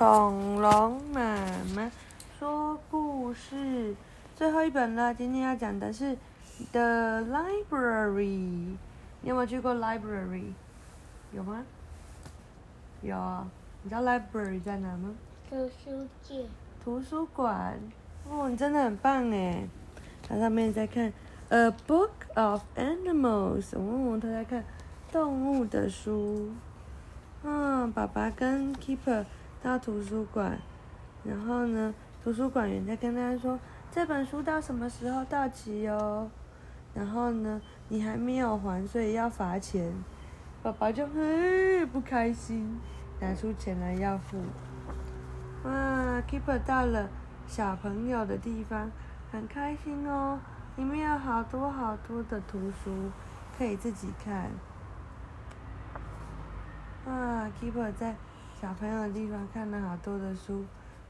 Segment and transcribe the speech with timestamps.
[0.00, 1.36] 恐龙妈
[1.76, 1.92] 妈
[2.38, 3.94] 说故事，
[4.34, 5.14] 最后一本了。
[5.14, 6.16] 今天要讲的是
[6.72, 8.14] 《The Library》。
[9.20, 10.54] 你有没有去过 library？
[11.32, 11.62] 有吗？
[13.02, 13.46] 有啊。
[13.82, 15.14] 你知道 library 在哪吗？
[15.50, 16.46] 图书界。
[16.82, 17.78] 图书馆。
[18.26, 19.68] 哦，你真的很棒哎！
[20.26, 21.08] 它上面在看
[21.50, 23.64] 《A Book of Animals》。
[23.78, 24.64] 哦，他在看
[25.12, 26.48] 动物的书。
[27.42, 29.26] 嗯，爸爸跟 Keeper
[29.62, 30.58] 到图书馆，
[31.24, 31.94] 然后呢，
[32.24, 33.58] 图书馆员在跟他说
[33.92, 36.30] ：“这本书到什么时候到期哦？”
[36.94, 39.92] 然后呢，你还没有还，所以要罚钱。
[40.62, 42.78] 爸爸就很不开心，
[43.20, 44.38] 拿出钱来要付。
[45.64, 47.08] 哇，Keeper 到了
[47.46, 48.90] 小朋友的地方，
[49.30, 50.38] 很开心哦，
[50.76, 53.10] 里面有好多好多的图书，
[53.56, 54.50] 可以自己看。
[57.06, 58.14] 啊，Keeper 在
[58.60, 60.66] 小朋友的地方看了好多的书，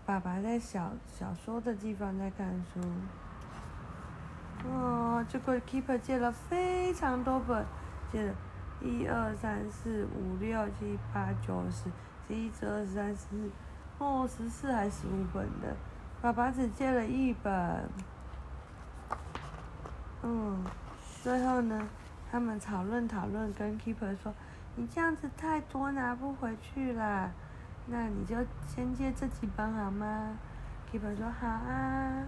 [0.06, 2.80] 爸爸在小小说的地方在看书。
[4.68, 7.66] 哦，结果 Keeper 借了非常多本，
[8.12, 8.32] 借了
[8.80, 11.90] 一二三四五六七八九十，
[12.28, 13.50] 十一十二十三十四，
[13.98, 15.74] 哦，十四还十五本的，
[16.22, 17.90] 爸爸只借了一本。
[20.22, 20.64] 嗯，
[21.20, 21.88] 最后呢，
[22.30, 24.32] 他们讨论讨论，跟 Keeper 说。
[24.76, 27.30] 你这样子太多拿不回去啦，
[27.86, 30.38] 那你就先借这几本好吗
[30.90, 32.24] ？Keeper 说好啊，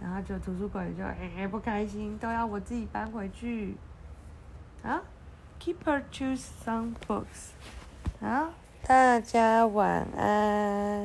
[0.00, 3.76] 然后就图书馆就诶不开心，都要我自己搬回去。
[4.82, 5.00] 啊
[5.58, 7.52] ，Keeper choose some books。
[8.20, 8.50] 好，
[8.86, 11.02] 大家晚安。